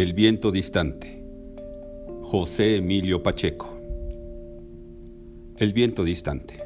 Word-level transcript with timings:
El 0.00 0.14
viento 0.14 0.50
distante. 0.50 1.22
José 2.22 2.76
Emilio 2.76 3.22
Pacheco. 3.22 3.78
El 5.58 5.74
viento 5.74 6.04
distante. 6.04 6.56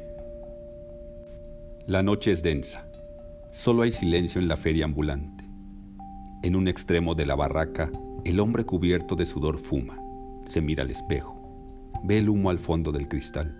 La 1.85 2.01
noche 2.01 2.31
es 2.31 2.41
densa. 2.43 2.89
Solo 3.51 3.83
hay 3.83 3.91
silencio 3.91 4.39
en 4.39 4.47
la 4.47 4.55
feria 4.55 4.85
ambulante. 4.85 5.43
En 6.43 6.55
un 6.55 6.69
extremo 6.69 7.13
de 7.13 7.25
la 7.25 7.35
barraca, 7.35 7.91
el 8.23 8.39
hombre 8.39 8.63
cubierto 8.63 9.17
de 9.17 9.25
sudor 9.25 9.57
fuma. 9.57 9.99
Se 10.45 10.61
mira 10.61 10.83
al 10.83 10.91
espejo. 10.91 11.37
Ve 12.05 12.19
el 12.19 12.29
humo 12.29 12.51
al 12.51 12.59
fondo 12.59 12.93
del 12.93 13.09
cristal. 13.09 13.53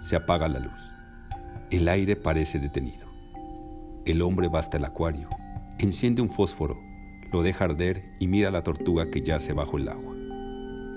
Se 0.00 0.16
apaga 0.16 0.48
la 0.48 0.60
luz. 0.60 0.94
El 1.70 1.88
aire 1.88 2.16
parece 2.16 2.58
detenido. 2.58 3.06
El 4.06 4.22
hombre 4.22 4.48
va 4.48 4.60
hasta 4.60 4.78
el 4.78 4.86
acuario. 4.86 5.28
Enciende 5.78 6.22
un 6.22 6.30
fósforo 6.30 6.91
lo 7.32 7.42
deja 7.42 7.64
arder 7.64 8.04
y 8.20 8.28
mira 8.28 8.48
a 8.48 8.52
la 8.52 8.62
tortuga 8.62 9.10
que 9.10 9.22
yace 9.22 9.54
bajo 9.54 9.78
el 9.78 9.88
agua. 9.88 10.14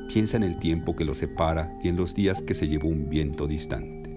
Piensa 0.09 0.37
en 0.37 0.43
el 0.43 0.59
tiempo 0.59 0.95
que 0.95 1.05
lo 1.05 1.15
separa 1.15 1.73
y 1.81 1.87
en 1.87 1.95
los 1.95 2.13
días 2.13 2.41
que 2.41 2.53
se 2.53 2.67
llevó 2.67 2.89
un 2.89 3.09
viento 3.09 3.47
distante. 3.47 4.11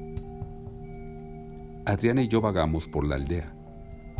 Adriana 1.87 2.23
y 2.23 2.29
yo 2.29 2.41
vagamos 2.41 2.89
por 2.89 3.07
la 3.07 3.15
aldea. 3.15 3.55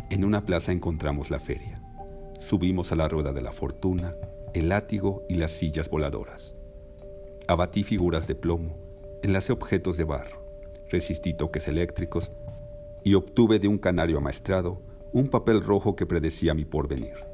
En 0.09 0.23
una 0.25 0.45
plaza 0.45 0.71
encontramos 0.71 1.29
la 1.29 1.39
feria. 1.39 1.83
Subimos 2.39 2.91
a 2.91 2.95
la 2.95 3.07
rueda 3.07 3.33
de 3.33 3.41
la 3.41 3.51
fortuna, 3.51 4.15
el 4.53 4.69
látigo 4.69 5.23
y 5.29 5.35
las 5.35 5.51
sillas 5.51 5.89
voladoras. 5.89 6.55
Abatí 7.47 7.83
figuras 7.83 8.27
de 8.27 8.35
plomo, 8.35 8.77
enlacé 9.21 9.51
objetos 9.51 9.97
de 9.97 10.05
barro, 10.05 10.43
resistí 10.89 11.33
toques 11.33 11.67
eléctricos 11.67 12.31
y 13.03 13.13
obtuve 13.13 13.59
de 13.59 13.67
un 13.67 13.77
canario 13.77 14.17
amaestrado 14.17 14.81
un 15.11 15.27
papel 15.27 15.61
rojo 15.61 15.95
que 15.95 16.05
predecía 16.05 16.53
mi 16.53 16.65
porvenir 16.65 17.29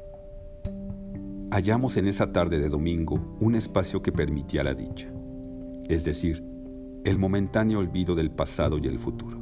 hallamos 1.56 1.96
en 1.96 2.06
esa 2.06 2.32
tarde 2.32 2.60
de 2.60 2.68
domingo 2.68 3.34
un 3.40 3.54
espacio 3.54 4.02
que 4.02 4.12
permitía 4.12 4.62
la 4.62 4.74
dicha, 4.74 5.10
es 5.88 6.04
decir, 6.04 6.44
el 7.02 7.18
momentáneo 7.18 7.78
olvido 7.78 8.14
del 8.14 8.30
pasado 8.30 8.76
y 8.76 8.86
el 8.86 8.98
futuro. 8.98 9.38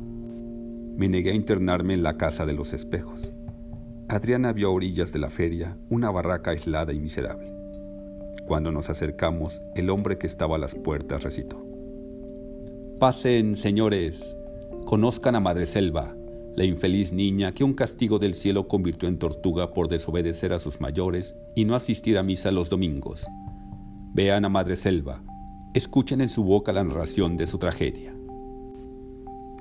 Me 0.97 1.09
negué 1.09 1.33
a 1.33 1.35
internarme 1.35 1.93
en 1.93 2.05
la 2.05 2.17
casa 2.17 2.47
de 2.47 2.53
los 2.53 2.73
espejos. 2.73 3.33
Adriana 4.07 4.53
vio 4.53 4.69
a 4.69 4.71
orillas 4.71 5.13
de 5.13 5.19
la 5.19 5.29
feria 5.29 5.77
una 5.91 6.09
barraca 6.09 6.53
aislada 6.53 6.93
y 6.93 7.01
miserable. 7.01 7.53
Cuando 8.47 8.71
nos 8.71 8.91
acercamos, 8.91 9.65
el 9.75 9.91
hombre 9.91 10.17
que 10.17 10.29
estaba 10.29 10.55
a 10.55 10.61
las 10.61 10.77
puertas 10.77 11.25
recitó. 11.25 11.67
Pasen, 13.01 13.57
señores, 13.57 14.37
conozcan 14.85 15.35
a 15.35 15.41
Madre 15.41 15.67
Selva, 15.67 16.15
la 16.57 16.65
infeliz 16.65 17.13
niña 17.13 17.53
que 17.53 17.65
un 17.65 17.75
castigo 17.75 18.19
del 18.19 18.35
cielo 18.35 18.69
convirtió 18.69 19.09
en 19.09 19.19
tortuga 19.19 19.73
por 19.73 19.89
desobedecer 19.89 20.53
a 20.53 20.59
sus 20.59 20.81
mayores 20.81 21.37
y 21.57 21.65
no 21.65 21.75
asistir 21.75 22.17
a 22.17 22.23
misa 22.23 22.53
los 22.53 22.71
domingos. 22.71 23.27
Vean 24.13 24.45
a 24.45 24.49
Madre 24.49 24.77
Selva, 24.77 25.23
escuchen 25.75 26.21
en 26.21 26.29
su 26.29 26.45
boca 26.45 26.73
la 26.73 26.85
narración 26.85 27.37
de 27.37 27.47
su 27.47 27.59
tragedia. 27.59 28.15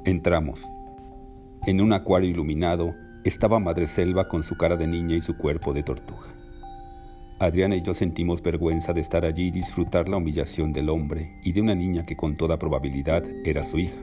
Entramos. 0.06 0.62
En 1.66 1.82
un 1.82 1.94
acuario 1.94 2.30
iluminado 2.30 2.94
estaba 3.24 3.58
Madre 3.58 3.88
Selva 3.88 4.28
con 4.28 4.44
su 4.44 4.56
cara 4.56 4.76
de 4.76 4.86
niña 4.86 5.16
y 5.16 5.22
su 5.22 5.36
cuerpo 5.36 5.74
de 5.74 5.82
tortuga. 5.82 6.28
Adriana 7.40 7.76
y 7.76 7.82
yo 7.82 7.94
sentimos 7.94 8.44
vergüenza 8.44 8.94
de 8.94 9.02
estar 9.02 9.26
allí 9.26 9.48
y 9.48 9.52
disfrutar 9.52 10.08
la 10.08 10.18
humillación 10.18 10.72
del 10.72 10.90
hombre 10.90 11.40
y 11.44 11.54
de 11.54 11.62
una 11.62 11.74
niña 11.74 12.06
que 12.06 12.16
con 12.16 12.38
toda 12.38 12.60
probabilidad 12.60 13.24
era 13.44 13.64
su 13.64 13.80
hija. 13.80 14.00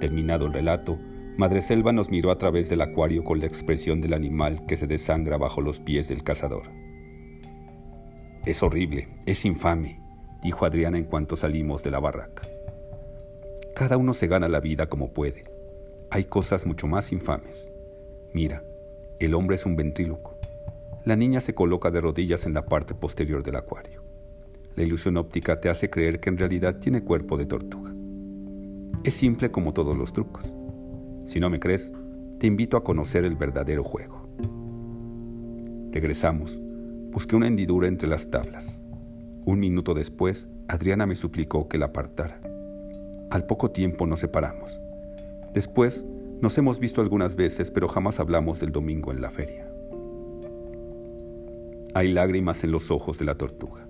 Terminado 0.00 0.46
el 0.46 0.52
relato, 0.52 0.98
Madreselva 1.36 1.92
nos 1.92 2.10
miró 2.10 2.30
a 2.30 2.38
través 2.38 2.68
del 2.68 2.80
acuario 2.80 3.24
con 3.24 3.40
la 3.40 3.46
expresión 3.46 4.00
del 4.00 4.14
animal 4.14 4.64
que 4.66 4.76
se 4.76 4.86
desangra 4.86 5.36
bajo 5.36 5.60
los 5.60 5.80
pies 5.80 6.06
del 6.06 6.22
cazador. 6.22 6.70
Es 8.46 8.62
horrible, 8.62 9.08
es 9.26 9.44
infame, 9.44 10.00
dijo 10.44 10.64
Adriana 10.64 10.96
en 10.96 11.04
cuanto 11.04 11.36
salimos 11.36 11.82
de 11.82 11.90
la 11.90 11.98
barraca. 11.98 12.42
Cada 13.74 13.96
uno 13.96 14.14
se 14.14 14.28
gana 14.28 14.48
la 14.48 14.60
vida 14.60 14.88
como 14.88 15.12
puede. 15.12 15.42
Hay 16.10 16.24
cosas 16.26 16.66
mucho 16.66 16.86
más 16.86 17.10
infames. 17.10 17.68
Mira, 18.32 18.62
el 19.18 19.34
hombre 19.34 19.56
es 19.56 19.66
un 19.66 19.74
ventríloco. 19.74 20.38
La 21.04 21.16
niña 21.16 21.40
se 21.40 21.54
coloca 21.54 21.90
de 21.90 22.00
rodillas 22.00 22.46
en 22.46 22.54
la 22.54 22.66
parte 22.66 22.94
posterior 22.94 23.42
del 23.42 23.56
acuario. 23.56 24.04
La 24.76 24.84
ilusión 24.84 25.16
óptica 25.16 25.60
te 25.60 25.68
hace 25.68 25.90
creer 25.90 26.20
que 26.20 26.28
en 26.30 26.38
realidad 26.38 26.78
tiene 26.78 27.02
cuerpo 27.02 27.36
de 27.36 27.46
tortuga. 27.46 27.92
Es 29.02 29.14
simple 29.14 29.50
como 29.50 29.72
todos 29.72 29.96
los 29.96 30.12
trucos. 30.12 30.54
Si 31.24 31.40
no 31.40 31.50
me 31.50 31.60
crees, 31.60 31.92
te 32.38 32.46
invito 32.46 32.76
a 32.76 32.84
conocer 32.84 33.24
el 33.24 33.36
verdadero 33.36 33.84
juego. 33.84 34.28
Regresamos. 35.90 36.60
Busqué 37.10 37.36
una 37.36 37.46
hendidura 37.46 37.86
entre 37.88 38.08
las 38.08 38.28
tablas. 38.28 38.82
Un 39.44 39.60
minuto 39.60 39.94
después, 39.94 40.48
Adriana 40.68 41.06
me 41.06 41.14
suplicó 41.14 41.68
que 41.68 41.78
la 41.78 41.86
apartara. 41.86 42.40
Al 43.30 43.46
poco 43.46 43.70
tiempo 43.70 44.06
nos 44.06 44.20
separamos. 44.20 44.80
Después, 45.54 46.04
nos 46.40 46.58
hemos 46.58 46.80
visto 46.80 47.00
algunas 47.00 47.36
veces, 47.36 47.70
pero 47.70 47.88
jamás 47.88 48.18
hablamos 48.20 48.60
del 48.60 48.72
domingo 48.72 49.12
en 49.12 49.20
la 49.20 49.30
feria. 49.30 49.68
Hay 51.94 52.12
lágrimas 52.12 52.64
en 52.64 52.72
los 52.72 52.90
ojos 52.90 53.18
de 53.18 53.24
la 53.24 53.36
tortuga. 53.36 53.86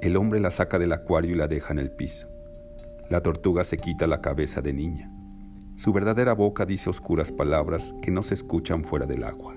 El 0.00 0.16
hombre 0.16 0.40
la 0.40 0.50
saca 0.50 0.78
del 0.78 0.92
acuario 0.92 1.32
y 1.32 1.38
la 1.38 1.46
deja 1.46 1.72
en 1.72 1.78
el 1.78 1.90
piso. 1.90 2.26
La 3.08 3.22
tortuga 3.22 3.62
se 3.62 3.76
quita 3.76 4.06
la 4.06 4.20
cabeza 4.20 4.60
de 4.60 4.72
niña. 4.72 5.10
Su 5.82 5.94
verdadera 5.94 6.34
boca 6.34 6.66
dice 6.66 6.90
oscuras 6.90 7.32
palabras 7.32 7.94
que 8.02 8.10
no 8.10 8.22
se 8.22 8.34
escuchan 8.34 8.84
fuera 8.84 9.06
del 9.06 9.24
agua. 9.24 9.56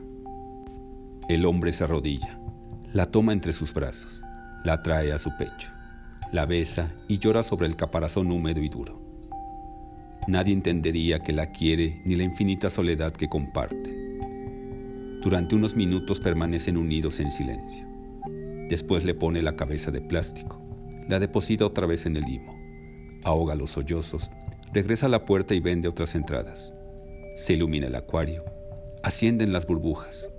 El 1.28 1.46
hombre 1.46 1.74
se 1.74 1.84
arrodilla, 1.84 2.40
la 2.94 3.08
toma 3.08 3.34
entre 3.34 3.52
sus 3.52 3.74
brazos, 3.74 4.24
la 4.64 4.82
trae 4.82 5.12
a 5.12 5.18
su 5.18 5.36
pecho, 5.38 5.70
la 6.32 6.46
besa 6.46 6.90
y 7.10 7.18
llora 7.18 7.44
sobre 7.44 7.68
el 7.68 7.76
caparazón 7.76 8.32
húmedo 8.32 8.62
y 8.62 8.70
duro. 8.70 9.02
Nadie 10.30 10.54
entendería 10.54 11.20
que 11.20 11.34
la 11.34 11.52
quiere 11.52 12.02
ni 12.06 12.16
la 12.16 12.24
infinita 12.24 12.70
soledad 12.70 13.12
que 13.12 13.28
comparte. 13.28 13.94
Durante 15.22 15.56
unos 15.56 15.76
minutos 15.76 16.22
permanecen 16.22 16.78
unidos 16.78 17.20
en 17.20 17.32
silencio. 17.32 17.86
Después 18.70 19.04
le 19.04 19.14
pone 19.14 19.42
la 19.42 19.58
cabeza 19.58 19.92
de 19.92 20.00
plástico, 20.00 20.62
la 21.10 21.20
deposita 21.20 21.66
otra 21.66 21.86
vez 21.86 22.06
en 22.06 22.16
el 22.16 22.24
limo, 22.24 22.58
ahoga 23.26 23.56
los 23.56 23.72
sollozos 23.72 24.30
Regresa 24.74 25.06
a 25.06 25.10
la 25.10 25.24
puerta 25.24 25.54
y 25.54 25.60
vende 25.60 25.88
otras 25.88 26.16
entradas. 26.16 26.74
Se 27.36 27.54
ilumina 27.54 27.86
el 27.86 27.96
acuario. 27.96 28.44
Ascienden 29.04 29.54
las 29.54 29.68
burbujas. 29.68 30.32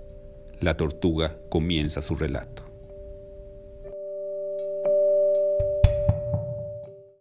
La 0.59 0.75
tortuga 0.75 1.37
comienza 1.47 2.01
su 2.01 2.15
relato. 2.15 2.64